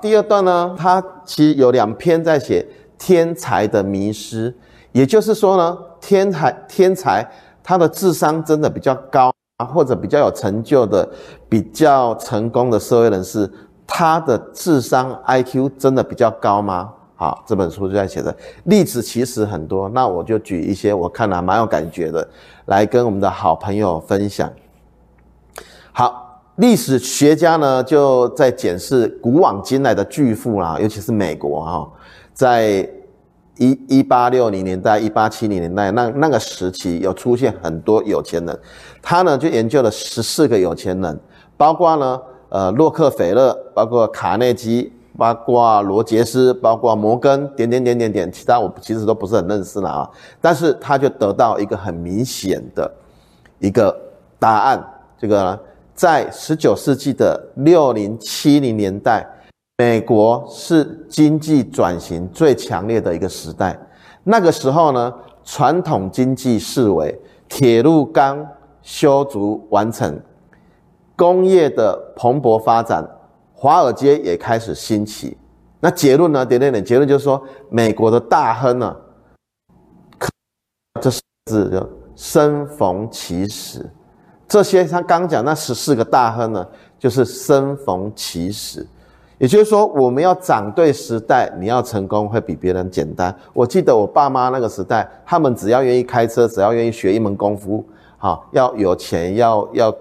[0.00, 2.66] 第二段呢，它其实有两篇在写
[2.98, 4.54] 天才的迷失，
[4.92, 7.28] 也就是说呢，天才天才
[7.62, 11.08] 他的智商真的比较高啊，或者比较有成就的、
[11.48, 13.48] 比较成功的社会人士，
[13.86, 16.92] 他的智商 IQ 真的比较高吗？
[17.14, 18.34] 好，这本书就在写的
[18.64, 22.28] 例子其实很多，那我就举一些我看了蛮有感觉的，
[22.66, 24.50] 来跟我们的好朋友分享。
[25.92, 26.31] 好，
[26.62, 31.90] 历史学家呢就在检视古往今来的巨富啦，尤其是美国哈，
[32.32, 32.88] 在
[33.56, 38.56] 一一八六零年代、一八七零年代那那个时期有出现很多有钱人，
[39.02, 41.20] 他呢就研究了十四个有钱人，
[41.56, 44.92] 包括呢呃洛克菲勒，包括卡内基。
[45.14, 50.10] 包括罗杰斯，包括摩根，点点点点点，其他我其实都不是很认识了啊。
[50.40, 52.90] 但是他就得到一个很明显的
[53.58, 53.94] 一个
[54.38, 54.82] 答案，
[55.20, 55.60] 这个，
[55.94, 59.26] 在十九世纪的六零七零年代，
[59.78, 63.78] 美国是经济转型最强烈的一个时代。
[64.24, 68.46] 那个时候呢，传统经济式微，铁路刚
[68.82, 70.18] 修筑完成，
[71.16, 73.08] 工业的蓬勃发展。
[73.54, 75.36] 华尔街也开始兴起，
[75.78, 76.44] 那结论呢？
[76.44, 78.96] 点点点，结论就是说，美国的大亨呢，
[81.00, 83.88] 这四字就生逢其时。
[84.52, 88.86] 这些他刚讲那十四个大亨呢，就是生逢其时。
[89.38, 93.34] 也就是说，我们要长对时代，你要成功会比别人简单。
[93.54, 97.82] 我记得我爸妈那个时代，他们只要愿意开车，只要愿意学一门功夫，
[98.18, 99.96] 好，要有钱，要要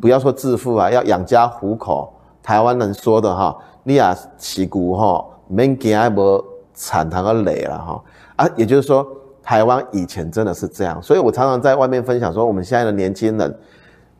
[0.00, 2.10] 不要说致富啊，要养家糊口。
[2.42, 6.42] 台湾人说的哈，你啊起股哈，免惊爱无
[6.74, 8.02] 产堂个累了哈
[8.36, 9.06] 啊，也就是说，
[9.42, 13.58] 台湾以前真的是这样，所以我常常在外面分享说，我们现在的年轻人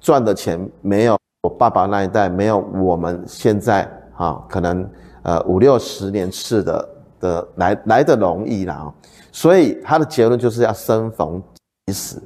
[0.03, 4.87] 赚的钱没有我爸爸那一代，没有我们现在哈，可能
[5.23, 6.89] 呃五六十年次的
[7.21, 8.93] 的来来的容易了，
[9.31, 11.41] 所以他的结论就是要生逢
[11.87, 12.21] 其时。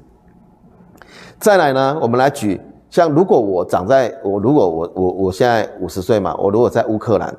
[1.38, 2.59] 再来呢，我们来举。
[2.88, 7.37] 像如果我长在我如果我我我现在五十岁嘛，我如果在乌克兰，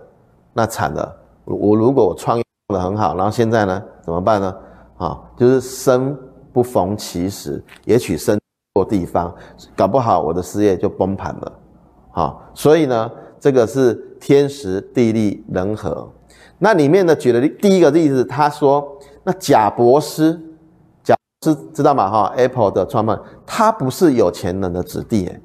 [0.53, 1.15] 那惨了。
[1.45, 4.55] 我如果我创业的很好，然后现在呢怎么办呢？
[4.97, 6.15] 啊，就是生
[6.53, 8.37] 不逢其时，也许生
[8.83, 9.33] 地方，
[9.75, 11.51] 搞不好我的事业就崩盘了。
[12.11, 16.09] 啊，所以呢，这个是天时地利人和。
[16.59, 20.33] 那里面呢举了第一个例子，他说那贾伯斯，
[21.03, 22.09] 贾伯斯知道吗？
[22.09, 25.39] 哈，Apple 的创办，他不是有钱人的子弟诶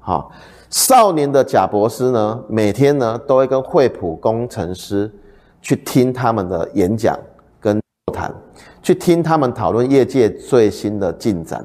[0.00, 0.32] 好，
[0.68, 5.08] 少年的贾伯斯呢，每天呢都会跟惠普工程师
[5.62, 7.16] 去听他们的演讲
[7.60, 8.34] 跟座谈，
[8.82, 11.64] 去听他们讨论业界最新的进展。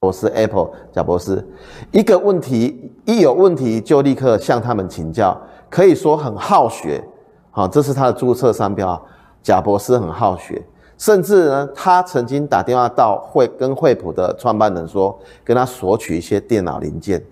[0.00, 1.44] 哈，我是 Apple 贾博士，
[1.90, 5.40] 一个问题一有问题就立刻向他们请教，
[5.70, 7.02] 可以说很好学。
[7.50, 9.00] 好，这是他的注册商标啊，
[9.42, 10.62] 贾博士很好学，
[10.98, 17.22] 甚至呢，他曾经打电话到惠跟惠普的创办人说，跟他索取一些电脑零件。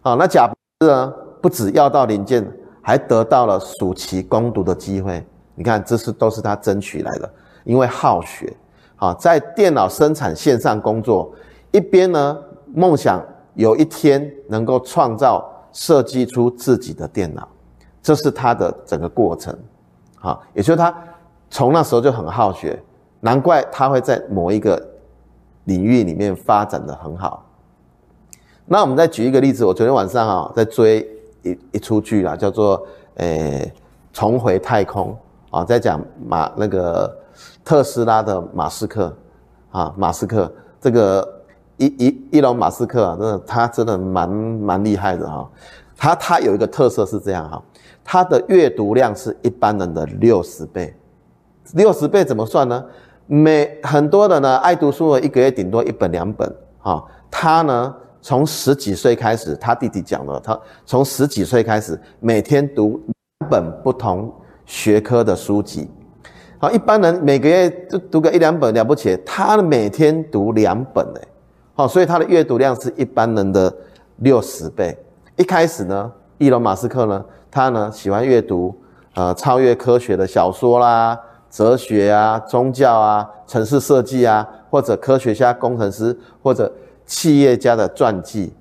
[0.00, 1.12] 好，那贾博士呢？
[1.42, 2.46] 不只要到零件，
[2.82, 5.24] 还得到了暑期攻读的机会。
[5.54, 7.30] 你看，这是都是他争取来的，
[7.64, 8.54] 因为好学。
[8.96, 11.32] 好，在电脑生产线上工作，
[11.72, 12.38] 一边呢
[12.74, 17.48] 梦想有一天能够创造设计出自己的电脑，
[18.02, 19.56] 这是他的整个过程。
[20.16, 20.94] 好，也就是他
[21.48, 22.80] 从那时候就很好学，
[23.20, 24.80] 难怪他会在某一个
[25.64, 27.46] 领域里面发展得很好。
[28.66, 31.06] 那我们再举一个例子，我昨天晚上啊在追
[31.42, 32.78] 一一出剧啦，叫做
[33.16, 33.72] 《诶
[34.12, 35.16] 重回太空》
[35.56, 37.12] 啊，在讲马那个
[37.64, 39.16] 特斯拉的马斯克
[39.70, 41.39] 啊，马斯克这个
[41.80, 45.50] 伊伊伊隆马斯克啊，真的他真的蛮蛮厉害的哈。
[45.96, 47.60] 他他有一个特色是这样哈，
[48.04, 50.94] 他的阅读量是一般人的六十倍，
[51.72, 52.84] 六十倍怎么算呢？
[53.26, 57.96] 每很多人呢爱读书的，一个月顶多一本两本啊，他呢。
[58.22, 63.00] 从十几岁开始，他弟弟讲了，他从十几岁开始每天读
[63.38, 64.30] 两本不同
[64.66, 65.88] 学科的书籍。
[66.58, 71.28] 好，一般人每个月就读个一两本了不起，他每天读两本诶，
[71.80, 73.74] 好，所以他的阅读量是一般人的
[74.16, 74.94] 六十倍。
[75.38, 78.78] 一开始呢，伊隆马斯克呢，他呢喜欢阅读
[79.14, 81.18] 呃超越科学的小说啦、
[81.48, 86.70] 哲学啊、宗教啊、城市设计啊，或者科学家、工程师或者。
[87.06, 88.52] 企业家的传记，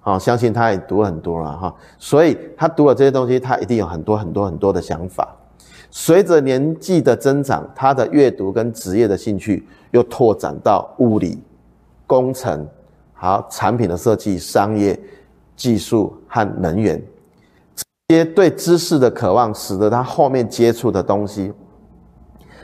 [0.00, 5.36] 好，相信他也读很多了哈，所以他读了这些东西，他一定有很多很多很多的想法。
[5.90, 11.42] 随着年纪的增长，他的阅读跟职业的兴趣又拓展到物理、
[12.06, 12.66] 工程，
[13.12, 14.98] 好，产品的设计、商业、
[15.56, 17.02] 技术和能源。
[18.08, 21.52] 这些对知识的渴望，使得他后面接触的东西，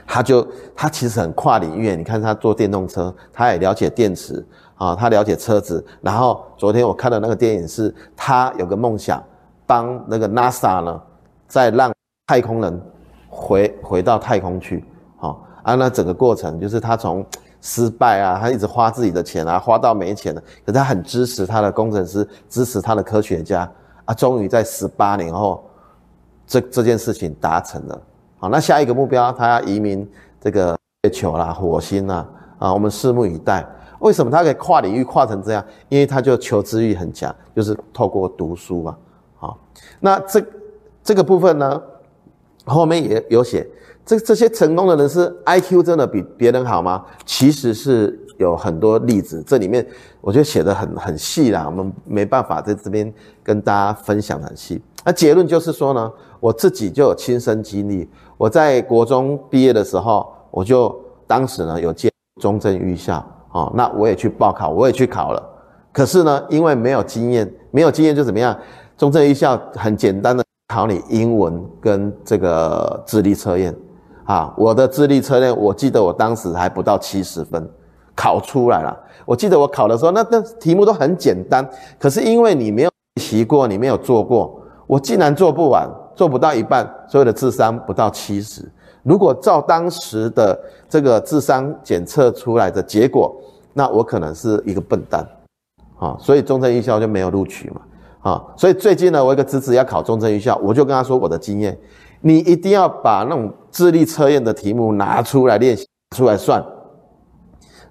[0.07, 0.47] 他就
[0.77, 1.97] 他其实很跨领域。
[1.97, 4.45] 你看他坐电动车，他也了解电池
[4.77, 5.85] 啊，他了解车子。
[6.03, 9.23] 然后昨天我看的那个电影是，他有个梦想，
[9.67, 11.03] 帮那个 NASA 呢，
[11.49, 11.91] 再让
[12.27, 12.81] 太空人
[13.29, 14.85] 回回到太空去。
[15.17, 17.25] 好啊，那整个过程就是他从
[17.61, 20.41] 失败啊，他一直花自己的钱啊，花到没钱了。
[20.65, 23.71] 可是他很支持他的工程师，支持他的科学家。
[24.07, 25.63] 啊，终于在十八年后，
[26.47, 28.03] 这这件事情达成了。
[28.39, 30.11] 好，那下一个目标，他要移民
[30.41, 32.27] 这个月球啦、火星啦，
[32.59, 33.65] 啊，我们拭目以待。
[34.01, 35.65] 为什么他可以跨领域跨成这样？
[35.91, 38.97] 因为他就求知欲很强，就是透过读书嘛。
[39.37, 39.59] 好，
[40.01, 40.43] 那这
[41.05, 41.83] 这个部分呢，
[42.65, 43.69] 后面也有写，
[44.11, 47.05] 这这些成功的人是 IQ 真的比别人好吗？
[47.25, 48.19] 其实是。
[48.41, 49.87] 有很多例子，这里面
[50.23, 53.13] 我觉得写得很很细啦，我们没办法在这边
[53.43, 54.81] 跟大家分享很细。
[55.05, 56.11] 那结论就是说呢，
[56.41, 58.09] 我自己就有亲身经历。
[58.39, 62.11] 我在国中毕业的时候，我就当时呢有进
[62.41, 63.23] 中正预校，
[63.53, 65.49] 哦，那我也去报考，我也去考了。
[65.93, 68.59] 可是呢，因为没有经验，没有经验就怎么样？
[68.97, 73.77] 中正预校很简单的考你英文跟这个智力测验，
[74.31, 77.69] 啊，我的智力测验，我记得我当时还不到七十分。
[78.15, 81.69] 考出来了，我记得我考的时候，那那题目都很简单，
[81.99, 82.91] 可是因为你没有
[83.21, 88.71] 习过，你没有做过，我竟然做不完，做不到一半，所有的智商不到七十。
[89.03, 90.57] 如果照当时的
[90.89, 93.35] 这个智商检测出来的结果，
[93.73, 95.27] 那我可能是一个笨蛋，
[95.99, 97.81] 啊，所以中正预校就没有录取嘛，
[98.21, 101.79] 啊，所以最近呢，我一个侄子要考中正预校，我就跟他说我的经验，
[102.21, 105.87] 你一定要把那种智力测验的题目拿出来练习，
[106.17, 106.65] 出来算。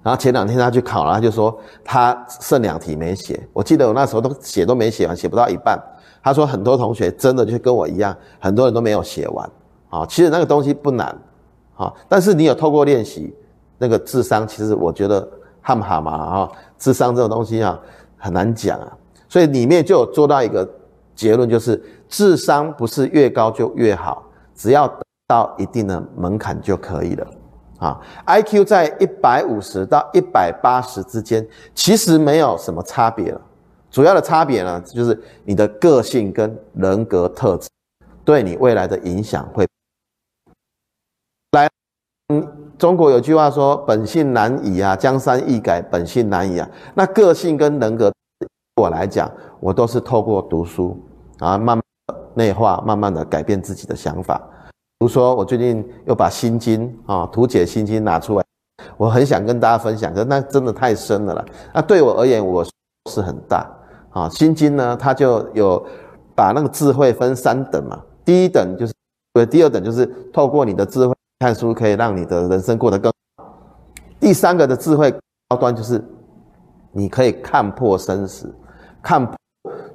[0.01, 3.39] 然后前两天他去考了，他就说他剩两题没写。
[3.51, 5.77] 我记得我那时候都写都没写完，写不到一半。
[6.23, 9.49] 他说很多同学真的就跟我一样，很多人都没有写完。
[9.89, 11.07] 啊，其实那个东西不难，
[11.75, 13.35] 啊，但是你有透过练习，
[13.77, 15.27] 那个智商其实我觉得
[15.61, 17.79] 哈不哈嘛啊，智商这种东西啊
[18.17, 18.97] 很难讲啊。
[19.27, 20.67] 所以里面就有做到一个
[21.15, 24.23] 结论，就是智商不是越高就越好，
[24.53, 24.91] 只要
[25.27, 27.27] 到一定的门槛就可以了。
[27.77, 33.39] 啊，IQ 在一百五十到一百八十之间，其实没有什么差别了。
[33.89, 37.69] 主要的差别呢，就是你的个性跟人格特质
[38.25, 39.65] 对你未来的影响会。
[41.53, 41.69] 来，
[42.27, 42.45] 嗯，
[42.77, 46.69] 中国有句话说“本性难移啊，江山易改，本性难移啊”。
[46.94, 48.13] 那个性跟人格，
[48.75, 51.01] 我来讲，我都是透过读书
[51.39, 51.83] 啊，慢慢
[52.33, 54.41] 内化，慢慢的改变自己的想法。
[54.97, 58.43] 比如说，我最近又把《心经》啊，图解《心经》拿出来，
[58.97, 61.45] 我很想跟大家分享，可那真的太深了啦。
[61.73, 62.65] 那对我而言，我
[63.09, 63.65] 是很大
[64.11, 65.81] 啊，《心经》呢，它就有
[66.35, 67.97] 把那个智慧分三等嘛。
[68.25, 68.93] 第一等就是，
[69.33, 73.45] 对，第二等就是透过你的智慧看书，可以让你的人生过得更好。
[74.19, 75.13] 第三个的智慧
[75.47, 76.03] 高端就是，
[76.91, 78.53] 你可以看破生死，
[79.01, 79.33] 看破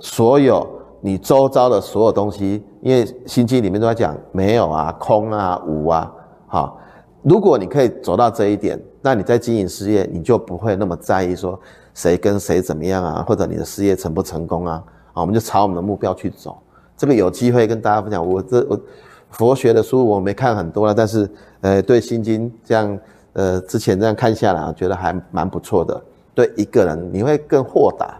[0.00, 0.66] 所有。
[1.04, 6.10] 你周遭的所有东西，因为《心经》里面都在讲没有啊、空啊、无啊，
[6.46, 6.80] 好。
[7.20, 11.60] 如果你可以走到这一点，那你在经营事业，你就不会那么在意说
[11.92, 14.82] 谁跟谁怎么样啊，或者你的事业成不成功啊。
[15.12, 16.56] 好，我们就朝我们的目标去走。
[16.96, 18.26] 这个有机会跟大家分享。
[18.26, 18.80] 我这我
[19.28, 21.30] 佛学的书我没看很多了，但是
[21.60, 22.98] 呃，对《心经》这样
[23.34, 26.02] 呃之前这样看下来，我觉得还蛮不错的。
[26.34, 28.18] 对一个人，你会更豁达。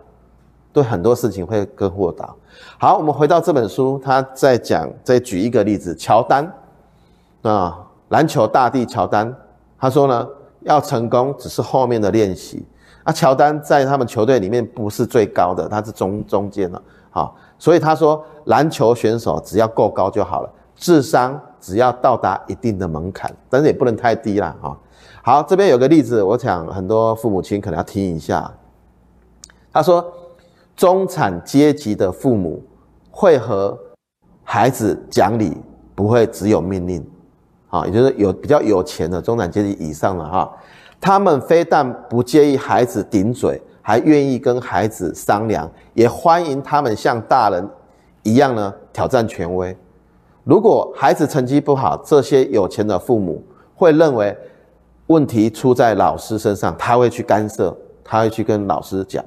[0.75, 2.28] 对很多事情会更豁达。
[2.81, 6.52] 好，我们回到这本书，他在讲，再举一个例子，乔丹
[7.43, 7.78] 啊，
[8.09, 9.33] 篮球大帝乔丹，
[9.78, 10.28] 他说呢，
[10.62, 12.66] 要成功只是后面的练习。
[13.04, 24.57] 啊，乔丹在他们球队里面不是最高的，他是中中间的，好，所以他说，篮球选手只要够高就好了，智商只要到达一定的门槛，但是也不能太低啦。
[24.61, 24.76] 哈。
[25.23, 28.50] 好，这边有个例子，我想很多父母亲可能要听一下，
[29.73, 30.04] 他说。
[30.76, 32.62] 中产阶级的父母
[33.11, 33.78] 会和
[34.43, 35.57] 孩子讲理，
[35.95, 37.04] 不会只有命令，
[37.69, 40.52] 啊，也就是有比较有钱的中产阶级以上的哈，
[41.00, 47.69] 他们非但不介意孩子顶嘴，还愿意跟孩子商量，也欢迎他们像大人
[48.23, 49.76] 一样呢挑战权威。
[50.43, 53.43] 如果孩子成绩不好，这些有钱的父母
[53.75, 54.37] 会认为
[55.07, 59.25] 问题出在老师身上，他会去干涉，他会去跟老师讲。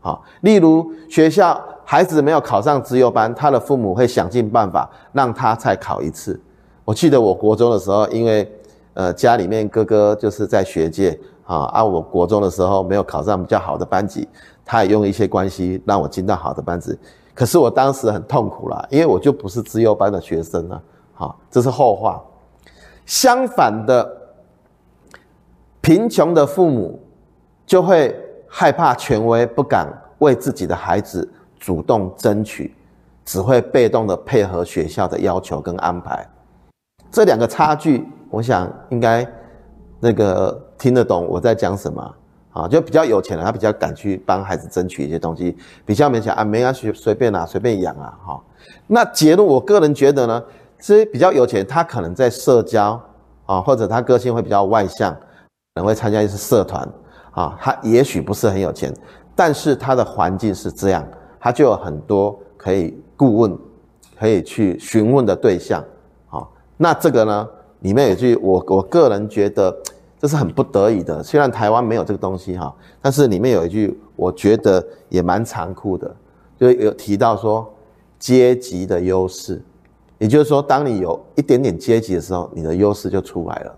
[0.00, 6.40] 好，例如学校孩子没有考上资优班，他的父母会想尽办法让他再考一次。
[6.84, 8.50] 我记得我国中的时候，因为
[8.94, 14.26] 呃家里面哥哥就是在学界啊，啊我国中的时候没有考上比较好的班级，
[14.64, 16.98] 他也用一些关系让我进到好的班级。
[17.34, 20.82] 可是我当时很痛苦啦，因为我就不是资优班的学生啊。
[21.12, 22.22] 好，这是后话。
[23.04, 24.08] 相反的，
[25.80, 27.00] 贫穷的父母
[27.66, 28.14] 就会
[28.50, 29.86] 害怕权威，不敢
[30.18, 31.26] 为自己的孩子
[31.58, 32.74] 主动争取，
[33.24, 36.28] 只会被动的配合学校的要求跟安排。
[37.12, 39.26] 这两个差距，我想应该
[40.00, 42.14] 那个听得懂我在讲什么
[42.52, 42.66] 啊？
[42.66, 45.54] 就比较有钱的，他比较敢去帮孩子争取一些东西；
[45.86, 48.18] 比较没钱啊，没关系，随便拿，随便养啊。
[48.24, 48.42] 哈，
[48.88, 50.42] 那结论，我个人觉得呢，
[50.78, 53.00] 这比较有钱，他可能在社交
[53.46, 55.20] 啊，或者他个性会比较外向，可
[55.76, 56.88] 能会参加一些社团
[57.32, 57.56] 啊。
[57.60, 58.92] 他也许不是很有钱，
[59.34, 61.06] 但是他的环境是这样，
[61.38, 63.58] 他就有很多可以顾问、
[64.18, 65.84] 可以去询问的对象。
[66.28, 66.46] 啊
[66.76, 67.48] 那这个呢，
[67.80, 69.76] 里面有句我我个人觉得
[70.18, 76.14] 这是很不得已的，虽然台湾没有这个东西哈，但是里面有一句我觉得也蛮残酷的，
[76.58, 77.70] 就有提到说
[78.18, 79.62] 阶级的优势，
[80.18, 83.74] 也就是说，当你有一点点阶级的时候，你的优势就出来了。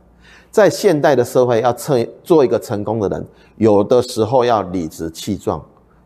[0.53, 5.61] 在现代的社会，要成做一个成功的人，有的时候要理直气壮，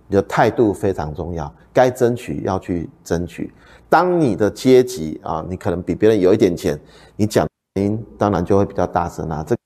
[0.07, 3.53] 你的态度非常重要，该争取要去争取。
[3.89, 6.79] 当你的阶级啊，你可能比别人有一点钱，
[7.17, 9.57] 你讲原因当然就会比较大声啊，这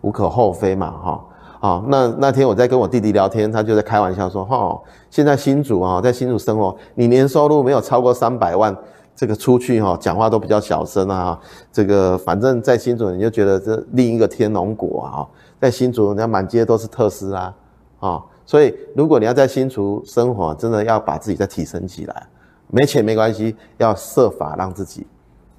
[0.00, 1.24] 无可厚非嘛，哈
[1.60, 1.84] 啊。
[1.86, 4.76] 那那天我在跟我弟弟聊天，他就在开玩笑说，哈，
[5.08, 8.76] 现在新竹啊，在新竹生活，你年收入没有超过三百万，
[9.20, 11.38] 这个出去哈讲话都比较小声啊，
[11.70, 15.28] 这个反正在新竹你就觉得这另一个天龙国啊，
[15.60, 17.54] 在新竹人家满街都是特斯拉
[17.98, 22.26] 啊，所以如果你要在新竹生活，真的要把自己再提升起来。
[22.68, 25.06] 没钱没关系，要设法让自己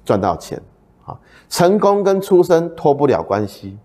[0.04, 0.60] 赚到钱。
[1.06, 1.16] 啊，
[1.48, 3.78] 成功跟出生脱不了关系。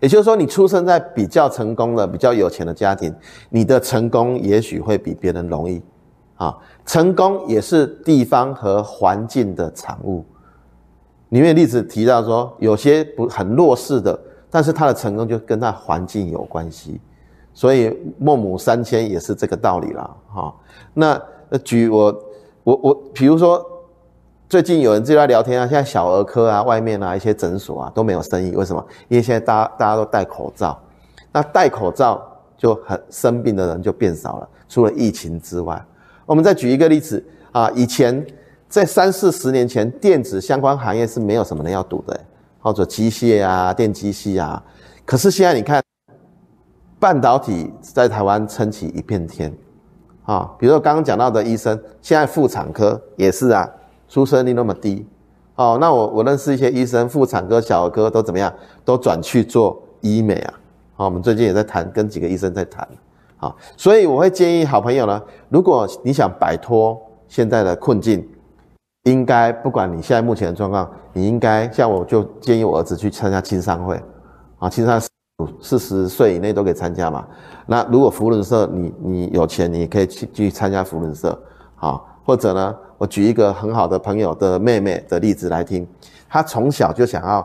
[0.00, 3.14] 也就是说，你出生在比较成功的、比较有钱的家庭，
[3.48, 5.80] 你的成功也许会比别人容易。
[6.42, 10.24] 啊，成功也是地方和环境的产物。
[11.28, 14.18] 里面例子提到说，有些不很弱势的，
[14.50, 17.00] 但是他的成功就跟他环境有关系。
[17.54, 20.10] 所以孟母三迁也是这个道理啦。
[20.32, 20.54] 哈，
[20.94, 21.22] 那。
[21.64, 22.24] 举我
[22.64, 23.62] 我我，比如说，
[24.48, 28.82] 最近有人就在聊天啊，现在小儿科啊，外面啊一些诊所啊都没有生意，为什么？
[29.08, 30.80] 因为现在大家大家都戴口罩，
[31.30, 34.48] 那戴口罩就很生病的人就变少了。
[34.66, 35.84] 除了疫情之外，
[36.26, 38.24] 我们再举一个例子啊，以前
[38.68, 42.18] 在三四十年前，电子相关行业是没有什么人要读的，
[42.60, 44.62] 或者机械啊、电机系啊，
[45.04, 45.82] 可是现在你看，
[46.98, 49.52] 半导体在台湾撑起一片天。
[50.24, 53.68] 啊，比如说刚刚讲到的医生，现在妇产科也是啊，
[54.08, 55.04] 出生率那么低。
[55.56, 60.54] 哦，那我我认识一些医生，妇产科、小儿科都怎么样，都转去做医美啊。
[60.94, 62.86] 好，我们最近也在谈，跟几个医生在谈。
[63.42, 66.96] 好，所以我会建议好朋友呢，如果你想摆脱
[67.26, 68.24] 现在的困境，
[69.02, 74.00] 应该不管你现在目前的状况，你应该像我就建议我儿子去参加青商会。
[74.60, 75.02] 啊，青商。
[75.60, 77.26] 四十岁以内都可以参加嘛？
[77.66, 81.36] 那如果扶轮社，你你有钱，你可以去去参加扶轮社，
[81.74, 85.84] 好，或者呢，我举一个很好的朋友的妹妹的例子来听，
[86.28, 87.44] 她从小就想要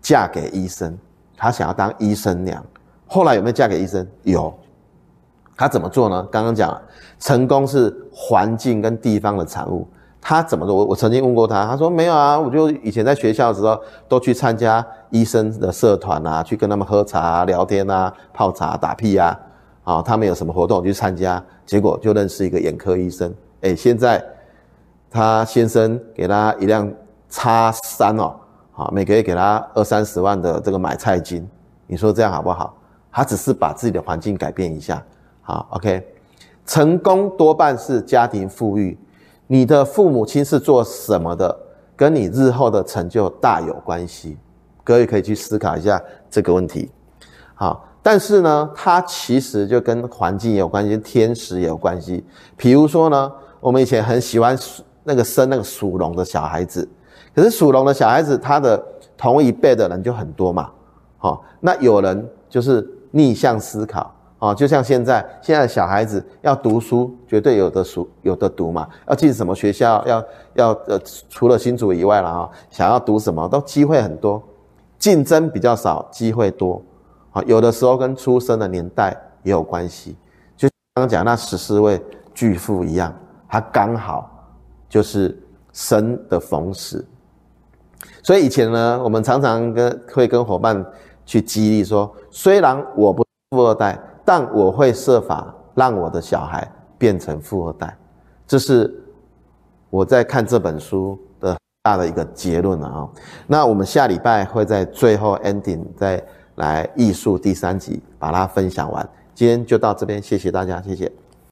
[0.00, 0.96] 嫁给医生，
[1.36, 2.64] 她想要当医生娘，
[3.06, 4.06] 后来有没有嫁给医生？
[4.22, 4.54] 有，
[5.56, 6.26] 他怎么做呢？
[6.30, 6.82] 刚刚讲了，
[7.18, 9.86] 成功是环境跟地方的产物。
[10.20, 10.74] 他怎么做？
[10.74, 13.76] 我我曾经问过他，他说没有啊，我就以前在学校的时候
[14.08, 19.36] 都去参加医生的社团啊，去跟他们喝茶、聊天啊、泡茶打屁啊，
[19.82, 23.34] 啊，他们有什么活动我去参加，结果就认识一个眼科医生。
[23.62, 24.24] 哎，现在
[25.10, 26.88] 他先生给他一辆
[27.28, 28.32] 叉三哦，
[28.70, 31.48] 好，每个月给他二三十万的这个买菜金，
[31.88, 32.74] 你说这样好不好？
[33.10, 35.04] 他只是把自己的环境改变一下，
[35.52, 36.02] 好，OK，
[36.64, 38.98] 成功多半是家庭富裕。
[39.48, 41.54] 你的父母亲是做什么的，
[41.94, 44.38] 跟你日后的成就大有关系。
[44.82, 46.90] 各位可以去思考一下这个问题。
[47.54, 52.24] 好，但是呢，它其实就跟环境有关系，跟天时有关系。
[52.56, 53.30] 比如说呢，
[53.60, 54.58] 我们以前很喜欢
[55.04, 56.88] 那个生那个属龙的小孩子，
[57.34, 58.82] 可是属龙的小孩子他的
[59.18, 60.70] 同一辈的人就很多嘛。
[61.18, 64.10] 好，那有人就是逆向思考。
[64.42, 68.88] 啊，就像现在，现在小孩子要读书，绝对有的书有的读嘛。
[69.06, 74.42] 要进什么学校，要要呃，除了新竹以外了啊，想要读什么都机会很多，
[74.98, 76.82] 竞争比较少，机会多。
[77.30, 80.16] 啊，有的时候跟出生的年代也有关系。
[80.56, 82.02] 就刚刚讲那十四位
[82.34, 83.14] 巨富一样，
[83.48, 84.28] 他刚好
[84.88, 85.40] 就是
[85.72, 87.04] 生的逢时。
[88.24, 90.84] 所以以前呢，我们常常跟会跟伙伴
[91.24, 93.96] 去激励说，虽然我不富二代。
[94.24, 97.96] 但我会设法让我的小孩变成富二代，
[98.46, 98.92] 这是
[99.90, 103.08] 我在看这本书的大的一个结论了啊。
[103.46, 106.22] 那我们下礼拜会在最后 ending 再
[106.56, 109.08] 来艺术第三集把它分享完。
[109.34, 111.10] 今天就到这边，谢谢大家，谢谢。